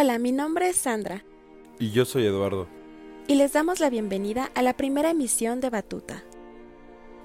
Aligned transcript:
Hola, 0.00 0.20
mi 0.20 0.30
nombre 0.30 0.68
es 0.68 0.76
Sandra. 0.76 1.24
Y 1.80 1.90
yo 1.90 2.04
soy 2.04 2.24
Eduardo. 2.24 2.68
Y 3.26 3.34
les 3.34 3.52
damos 3.52 3.80
la 3.80 3.90
bienvenida 3.90 4.48
a 4.54 4.62
la 4.62 4.76
primera 4.76 5.10
emisión 5.10 5.60
de 5.60 5.70
Batuta. 5.70 6.22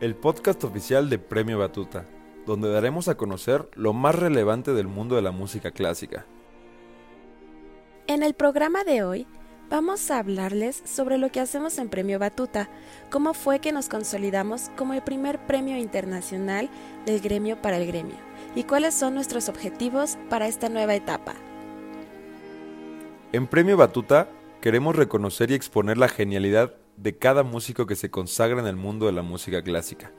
El 0.00 0.14
podcast 0.14 0.64
oficial 0.64 1.10
de 1.10 1.18
Premio 1.18 1.58
Batuta, 1.58 2.06
donde 2.46 2.72
daremos 2.72 3.08
a 3.08 3.14
conocer 3.18 3.68
lo 3.74 3.92
más 3.92 4.14
relevante 4.14 4.72
del 4.72 4.86
mundo 4.86 5.16
de 5.16 5.20
la 5.20 5.32
música 5.32 5.70
clásica. 5.70 6.24
En 8.06 8.22
el 8.22 8.32
programa 8.32 8.84
de 8.84 9.02
hoy 9.02 9.26
vamos 9.68 10.10
a 10.10 10.18
hablarles 10.18 10.82
sobre 10.86 11.18
lo 11.18 11.30
que 11.30 11.40
hacemos 11.40 11.76
en 11.76 11.90
Premio 11.90 12.18
Batuta, 12.18 12.70
cómo 13.10 13.34
fue 13.34 13.58
que 13.58 13.72
nos 13.72 13.90
consolidamos 13.90 14.70
como 14.78 14.94
el 14.94 15.02
primer 15.02 15.46
premio 15.46 15.76
internacional 15.76 16.70
del 17.04 17.20
gremio 17.20 17.60
para 17.60 17.76
el 17.76 17.86
gremio 17.86 18.16
y 18.54 18.64
cuáles 18.64 18.94
son 18.94 19.14
nuestros 19.14 19.50
objetivos 19.50 20.16
para 20.30 20.46
esta 20.48 20.70
nueva 20.70 20.94
etapa. 20.94 21.34
En 23.32 23.46
Premio 23.46 23.78
Batuta 23.78 24.28
queremos 24.60 24.94
reconocer 24.94 25.50
y 25.50 25.54
exponer 25.54 25.96
la 25.96 26.08
genialidad 26.08 26.74
de 26.98 27.16
cada 27.16 27.42
músico 27.42 27.86
que 27.86 27.96
se 27.96 28.10
consagra 28.10 28.60
en 28.60 28.66
el 28.66 28.76
mundo 28.76 29.06
de 29.06 29.12
la 29.12 29.22
música 29.22 29.62
clásica. 29.62 30.12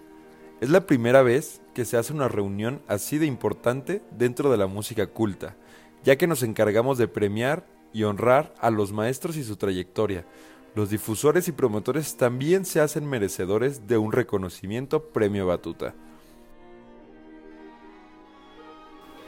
Es 0.61 0.71
la 0.71 0.87
primera 0.87 1.21
vez 1.21 1.61
que 1.75 1.85
se 1.85 1.95
hace 1.95 2.11
una 2.11 2.27
reunión 2.27 2.81
así 2.87 3.19
de 3.19 3.27
importante 3.27 4.01
dentro 4.17 4.49
de 4.49 4.57
la 4.57 4.65
música 4.65 5.05
culta, 5.05 5.55
ya 6.03 6.15
que 6.15 6.25
nos 6.25 6.41
encargamos 6.41 6.97
de 6.97 7.07
premiar 7.07 7.67
y 7.93 8.01
honrar 8.01 8.55
a 8.59 8.71
los 8.71 8.91
maestros 8.91 9.37
y 9.37 9.43
su 9.43 9.57
trayectoria. 9.57 10.25
Los 10.73 10.89
difusores 10.89 11.47
y 11.47 11.51
promotores 11.51 12.17
también 12.17 12.65
se 12.65 12.79
hacen 12.79 13.07
merecedores 13.07 13.85
de 13.85 13.99
un 13.99 14.11
reconocimiento 14.11 15.09
Premio 15.09 15.45
Batuta. 15.45 15.93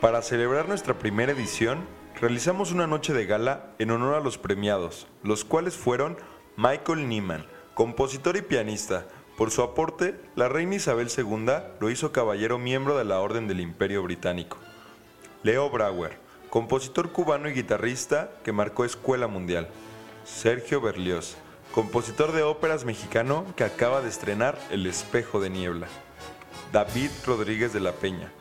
Para 0.01 0.23
celebrar 0.23 0.67
nuestra 0.67 0.97
primera 0.97 1.33
edición, 1.33 1.85
realizamos 2.19 2.71
una 2.71 2.87
noche 2.87 3.13
de 3.13 3.25
gala 3.25 3.73
en 3.77 3.91
honor 3.91 4.15
a 4.15 4.19
los 4.19 4.37
premiados, 4.37 5.07
los 5.23 5.43
cuales 5.43 5.75
fueron 5.75 6.17
Michael 6.55 7.09
Nyman, 7.09 7.45
compositor 7.73 8.37
y 8.37 8.41
pianista. 8.41 9.05
Por 9.37 9.51
su 9.51 9.61
aporte, 9.61 10.15
la 10.35 10.47
reina 10.47 10.75
Isabel 10.75 11.09
II 11.15 11.45
lo 11.79 11.89
hizo 11.89 12.13
caballero 12.13 12.57
miembro 12.57 12.97
de 12.97 13.03
la 13.03 13.19
Orden 13.19 13.47
del 13.47 13.59
Imperio 13.59 14.01
Británico. 14.01 14.57
Leo 15.43 15.69
Brauer, 15.69 16.17
compositor 16.49 17.11
cubano 17.11 17.49
y 17.49 17.53
guitarrista 17.53 18.31
que 18.43 18.53
marcó 18.53 18.85
escuela 18.85 19.27
mundial. 19.27 19.67
Sergio 20.23 20.79
Berlioz, 20.79 21.35
compositor 21.73 22.31
de 22.31 22.43
óperas 22.43 22.85
mexicano 22.85 23.45
que 23.57 23.65
acaba 23.65 24.01
de 24.01 24.07
estrenar 24.07 24.57
El 24.71 24.85
espejo 24.85 25.41
de 25.41 25.49
niebla. 25.49 25.87
David 26.71 27.09
Rodríguez 27.25 27.73
de 27.73 27.81
la 27.81 27.91
Peña, 27.91 28.31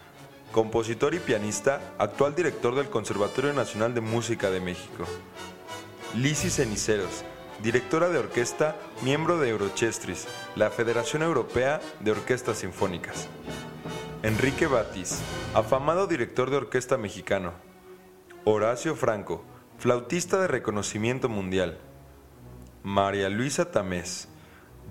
compositor 0.55 1.17
y 1.17 1.19
pianista, 1.19 1.81
actual 1.99 2.37
director 2.37 2.77
del 2.77 2.89
Conservatorio 2.89 3.53
Nacional 3.53 3.93
de 3.93 4.01
Música 4.01 4.53
de 4.53 4.61
México. 4.61 5.03
Lisi 6.15 6.49
Ceniceros, 6.49 7.25
directora 7.61 8.09
de 8.09 8.19
orquesta, 8.19 8.77
miembro 9.03 9.41
de 9.41 9.49
Eurochestris, 9.49 10.29
la 10.55 10.71
Federación 10.71 11.23
Europea 11.23 11.81
de 11.99 12.13
Orquestas 12.13 12.59
Sinfónicas. 12.59 13.27
Enrique 14.23 14.69
Batis, 14.69 15.23
afamado 15.55 16.07
director 16.07 16.51
de 16.51 16.59
orquesta 16.59 16.97
mexicano. 16.97 17.53
Horacio 18.45 18.95
Franco, 18.95 19.43
flautista 19.79 20.41
de 20.41 20.47
reconocimiento 20.47 21.29
mundial. 21.29 21.79
María 22.85 23.29
Luisa 23.29 23.73
Tamés, 23.73 24.29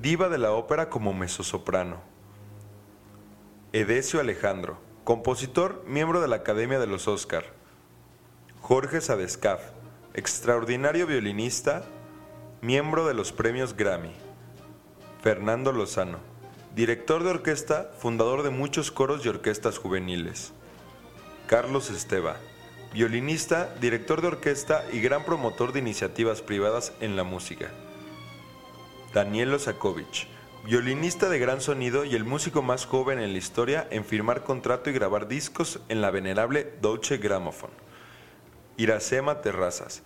diva 0.02 0.28
de 0.28 0.40
la 0.40 0.52
ópera 0.52 0.90
como 0.90 1.14
mezzosoprano. 1.14 2.02
Edesio 3.72 4.20
Alejandro, 4.20 4.83
compositor, 5.04 5.84
miembro 5.86 6.22
de 6.22 6.28
la 6.28 6.38
Academia 6.38 6.80
de 6.80 6.88
los 6.88 7.08
Oscar. 7.08 7.44
Jorge 8.62 9.02
Sadescaf, 9.02 9.62
extraordinario 10.14 11.06
violinista, 11.06 11.84
miembro 12.62 13.06
de 13.06 13.14
los 13.14 13.34
premios 13.34 13.76
Grammy. 13.76 14.14
Fernando 15.22 15.74
Lozano, 15.74 16.20
director 16.74 17.24
de 17.24 17.32
orquesta, 17.32 17.92
fundador 17.98 18.44
de 18.44 18.50
muchos 18.50 18.92
coros 18.92 19.26
y 19.26 19.30
orquestas 19.30 19.78
juveniles. 19.78 20.54
Carlos 21.48 21.90
Esteba, 21.90 22.38
violinista, 22.94 23.76
director 23.82 24.22
de 24.22 24.28
orquesta 24.28 24.86
y 24.94 25.02
gran 25.02 25.26
promotor 25.26 25.74
de 25.74 25.80
iniciativas 25.80 26.42
privadas 26.42 26.94
en 27.02 27.18
la 27.18 27.24
música. 27.24 27.72
Daniel 29.14 29.54
Osakovich, 29.54 30.28
violinista 30.64 31.28
de 31.28 31.40
gran 31.40 31.60
sonido 31.60 32.06
y 32.06 32.16
el 32.16 32.24
músico 32.24 32.62
más 32.62 32.86
joven 32.86 33.20
en 33.20 33.34
la 33.34 33.38
historia 33.38 33.86
en 33.92 34.06
firmar 34.06 34.44
contrato 34.44 34.90
y 34.90 34.94
grabar 34.94 35.28
discos 35.28 35.82
en 35.90 36.00
la 36.02 36.10
venerable 36.10 36.74
Deutsche 36.82 37.18
Grammophon. 37.18 37.72
Iracema 38.78 39.42
Terrazas, 39.42 40.04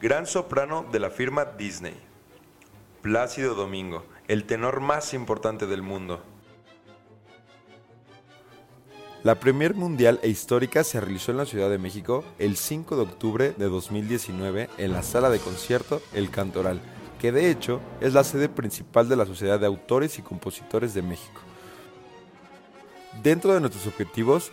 gran 0.00 0.26
soprano 0.26 0.86
de 0.90 0.98
la 0.98 1.10
firma 1.10 1.44
Disney. 1.44 1.94
Plácido 3.02 3.54
Domingo, 3.54 4.06
el 4.28 4.44
tenor 4.44 4.80
más 4.80 5.12
importante 5.12 5.66
del 5.66 5.82
mundo. 5.82 6.22
La 9.24 9.34
Premier 9.34 9.74
Mundial 9.74 10.20
e 10.22 10.28
Histórica 10.28 10.84
se 10.84 11.00
realizó 11.00 11.32
en 11.32 11.38
la 11.38 11.46
Ciudad 11.46 11.68
de 11.68 11.78
México 11.78 12.24
el 12.38 12.56
5 12.56 12.96
de 12.96 13.02
octubre 13.02 13.54
de 13.56 13.66
2019 13.66 14.70
en 14.78 14.92
la 14.92 15.02
sala 15.02 15.28
de 15.28 15.38
concierto 15.38 16.00
El 16.14 16.30
Cantoral, 16.30 16.80
que 17.18 17.32
de 17.32 17.50
hecho 17.50 17.80
es 18.00 18.14
la 18.14 18.24
sede 18.24 18.48
principal 18.48 19.08
de 19.08 19.16
la 19.16 19.26
Sociedad 19.26 19.58
de 19.58 19.66
Autores 19.66 20.18
y 20.18 20.22
Compositores 20.22 20.94
de 20.94 21.02
México. 21.02 21.40
Dentro 23.22 23.52
de 23.52 23.60
nuestros 23.60 23.86
objetivos 23.86 24.52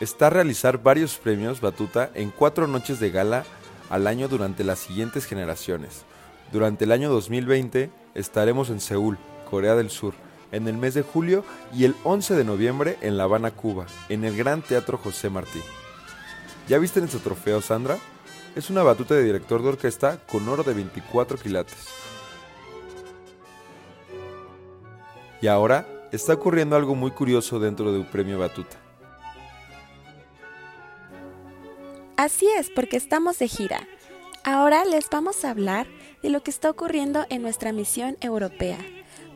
está 0.00 0.30
realizar 0.30 0.82
varios 0.82 1.18
premios 1.18 1.60
Batuta 1.60 2.10
en 2.14 2.30
cuatro 2.30 2.66
noches 2.66 3.00
de 3.00 3.10
gala 3.10 3.44
al 3.90 4.06
año 4.06 4.28
durante 4.28 4.64
las 4.64 4.78
siguientes 4.78 5.26
generaciones. 5.26 6.04
Durante 6.52 6.84
el 6.84 6.92
año 6.92 7.10
2020 7.10 7.90
estaremos 8.14 8.70
en 8.70 8.80
Seúl, 8.80 9.18
Corea 9.50 9.74
del 9.74 9.90
Sur, 9.90 10.14
en 10.52 10.68
el 10.68 10.76
mes 10.76 10.94
de 10.94 11.02
julio 11.02 11.44
y 11.74 11.84
el 11.84 11.94
11 12.04 12.34
de 12.34 12.44
noviembre 12.44 12.96
en 13.02 13.16
La 13.16 13.24
Habana, 13.24 13.50
Cuba, 13.50 13.86
en 14.08 14.24
el 14.24 14.36
Gran 14.36 14.62
Teatro 14.62 14.98
José 14.98 15.30
Martí. 15.30 15.60
¿Ya 16.68 16.78
viste 16.78 17.00
nuestro 17.00 17.20
trofeo, 17.20 17.60
Sandra? 17.60 17.98
Es 18.56 18.68
una 18.68 18.82
batuta 18.82 19.14
de 19.14 19.22
director 19.22 19.62
de 19.62 19.68
orquesta 19.68 20.18
con 20.26 20.48
oro 20.48 20.62
de 20.62 20.74
24 20.74 21.38
quilates. 21.38 21.86
Y 25.40 25.46
ahora 25.46 25.86
está 26.12 26.34
ocurriendo 26.34 26.76
algo 26.76 26.94
muy 26.94 27.12
curioso 27.12 27.60
dentro 27.60 27.92
de 27.92 28.00
un 28.00 28.06
premio 28.06 28.38
batuta. 28.38 28.76
Así 32.16 32.46
es, 32.58 32.68
porque 32.68 32.96
estamos 32.96 33.38
de 33.38 33.48
gira. 33.48 33.88
Ahora 34.42 34.84
les 34.84 35.08
vamos 35.08 35.44
a 35.44 35.50
hablar 35.50 35.86
de 36.22 36.28
lo 36.28 36.42
que 36.42 36.50
está 36.50 36.68
ocurriendo 36.68 37.24
en 37.30 37.40
nuestra 37.40 37.72
misión 37.72 38.18
europea, 38.20 38.78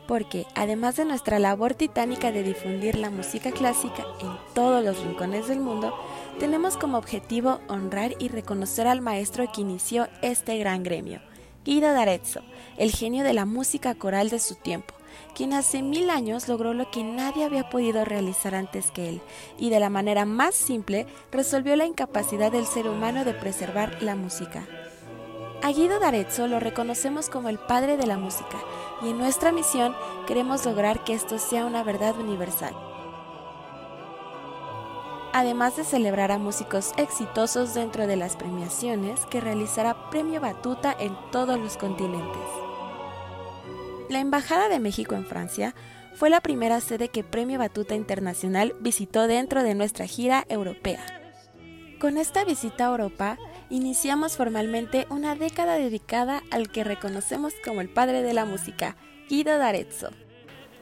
porque 0.07 0.45
además 0.55 0.95
de 0.95 1.05
nuestra 1.05 1.39
labor 1.39 1.73
titánica 1.73 2.31
de 2.31 2.43
difundir 2.43 2.95
la 2.95 3.09
música 3.09 3.51
clásica 3.51 4.05
en 4.21 4.29
todos 4.53 4.83
los 4.83 4.99
rincones 5.03 5.47
del 5.47 5.59
mundo, 5.59 5.93
tenemos 6.39 6.77
como 6.77 6.97
objetivo 6.97 7.59
honrar 7.67 8.13
y 8.19 8.27
reconocer 8.27 8.87
al 8.87 9.01
maestro 9.01 9.51
que 9.51 9.61
inició 9.61 10.07
este 10.21 10.57
gran 10.57 10.83
gremio, 10.83 11.21
Guido 11.63 11.93
d'Arezzo, 11.93 12.41
el 12.77 12.91
genio 12.91 13.23
de 13.23 13.33
la 13.33 13.45
música 13.45 13.95
coral 13.95 14.29
de 14.29 14.39
su 14.39 14.55
tiempo, 14.55 14.93
quien 15.33 15.53
hace 15.53 15.81
mil 15.81 16.09
años 16.09 16.47
logró 16.47 16.73
lo 16.73 16.91
que 16.91 17.03
nadie 17.03 17.43
había 17.43 17.69
podido 17.69 18.05
realizar 18.05 18.53
antes 18.55 18.91
que 18.91 19.09
él, 19.09 19.21
y 19.57 19.69
de 19.69 19.79
la 19.79 19.89
manera 19.89 20.25
más 20.25 20.55
simple 20.55 21.07
resolvió 21.31 21.75
la 21.75 21.85
incapacidad 21.85 22.51
del 22.51 22.65
ser 22.65 22.87
humano 22.87 23.25
de 23.25 23.33
preservar 23.33 24.01
la 24.01 24.15
música. 24.15 24.67
A 25.65 25.71
Guido 25.71 25.97
d'Arezzo 25.97 26.47
lo 26.47 26.59
reconocemos 26.59 27.27
como 27.27 27.49
el 27.49 27.57
padre 27.57 27.97
de 27.97 28.05
la 28.05 28.19
música, 28.19 28.59
y 29.01 29.09
en 29.09 29.17
nuestra 29.17 29.51
misión 29.51 29.95
queremos 30.27 30.63
lograr 30.63 31.03
que 31.03 31.15
esto 31.15 31.39
sea 31.39 31.65
una 31.65 31.81
verdad 31.81 32.15
universal. 32.19 32.75
Además 35.33 35.75
de 35.75 35.83
celebrar 35.83 36.31
a 36.31 36.37
músicos 36.37 36.91
exitosos 36.97 37.73
dentro 37.73 38.05
de 38.05 38.15
las 38.15 38.35
premiaciones 38.35 39.25
que 39.25 39.41
realizará 39.41 40.11
Premio 40.11 40.39
Batuta 40.39 40.95
en 40.99 41.17
todos 41.31 41.59
los 41.59 41.77
continentes. 41.77 42.43
La 44.09 44.19
Embajada 44.19 44.69
de 44.69 44.79
México 44.79 45.15
en 45.15 45.25
Francia 45.25 45.73
fue 46.13 46.29
la 46.29 46.41
primera 46.41 46.79
sede 46.79 47.09
que 47.09 47.23
Premio 47.23 47.57
Batuta 47.57 47.95
Internacional 47.95 48.75
visitó 48.81 49.25
dentro 49.25 49.63
de 49.63 49.73
nuestra 49.73 50.05
gira 50.05 50.45
europea. 50.47 51.03
Con 51.99 52.19
esta 52.19 52.43
visita 52.45 52.85
a 52.85 52.91
Europa, 52.91 53.39
iniciamos 53.69 54.37
formalmente 54.37 55.07
una 55.09 55.35
década 55.35 55.75
dedicada 55.75 56.41
al 56.51 56.69
que 56.69 56.83
reconocemos 56.83 57.53
como 57.63 57.81
el 57.81 57.89
padre 57.89 58.21
de 58.21 58.33
la 58.33 58.45
música, 58.45 58.95
Guido 59.29 59.57
d'Arezzo. 59.57 60.09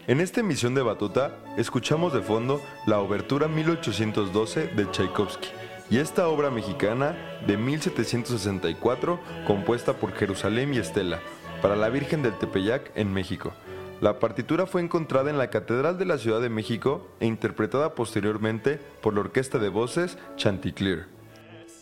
En 0.05 0.19
esta 0.19 0.41
emisión 0.41 0.75
de 0.75 0.81
Batuta, 0.81 1.37
escuchamos 1.57 2.13
de 2.13 2.21
fondo 2.21 2.61
la 2.85 2.99
Obertura 2.99 3.47
1812 3.47 4.67
de 4.67 4.85
Tchaikovsky 4.85 5.47
y 5.89 5.99
esta 5.99 6.27
obra 6.27 6.49
mexicana 6.49 7.15
de 7.47 7.55
1764 7.55 9.19
compuesta 9.47 9.93
por 9.93 10.13
Jerusalén 10.13 10.73
y 10.73 10.79
Estela 10.79 11.19
para 11.61 11.77
la 11.77 11.89
Virgen 11.89 12.21
del 12.21 12.37
Tepeyac 12.37 12.91
en 12.95 13.13
México. 13.13 13.53
La 14.01 14.19
partitura 14.19 14.65
fue 14.65 14.81
encontrada 14.81 15.29
en 15.29 15.37
la 15.37 15.49
Catedral 15.49 15.97
de 15.97 16.05
la 16.05 16.17
Ciudad 16.17 16.41
de 16.41 16.49
México 16.49 17.07
e 17.21 17.25
interpretada 17.25 17.95
posteriormente 17.95 18.81
por 19.01 19.13
la 19.13 19.21
Orquesta 19.21 19.59
de 19.59 19.69
Voces 19.69 20.17
Chanticleer. 20.35 21.05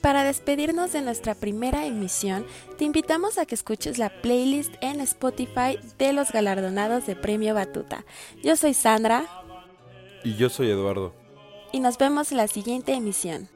Para 0.01 0.23
despedirnos 0.23 0.93
de 0.93 1.01
nuestra 1.01 1.35
primera 1.35 1.85
emisión, 1.85 2.45
te 2.79 2.85
invitamos 2.85 3.37
a 3.37 3.45
que 3.45 3.53
escuches 3.53 3.99
la 3.99 4.09
playlist 4.21 4.73
en 4.81 4.99
Spotify 4.99 5.77
de 5.99 6.11
los 6.11 6.31
galardonados 6.31 7.05
de 7.05 7.15
Premio 7.15 7.53
Batuta. 7.53 8.03
Yo 8.43 8.55
soy 8.55 8.73
Sandra. 8.73 9.25
Y 10.23 10.35
yo 10.37 10.49
soy 10.49 10.71
Eduardo. 10.71 11.13
Y 11.71 11.79
nos 11.81 11.99
vemos 11.99 12.31
en 12.31 12.37
la 12.37 12.47
siguiente 12.47 12.93
emisión. 12.93 13.47